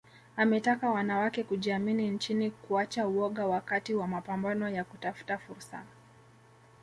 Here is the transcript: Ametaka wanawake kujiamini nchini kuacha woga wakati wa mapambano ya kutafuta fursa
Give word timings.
Ametaka 0.37 0.89
wanawake 0.89 1.43
kujiamini 1.43 2.09
nchini 2.11 2.51
kuacha 2.51 3.07
woga 3.07 3.45
wakati 3.45 3.93
wa 3.93 4.07
mapambano 4.07 4.69
ya 4.69 4.83
kutafuta 4.83 5.37
fursa 5.37 5.83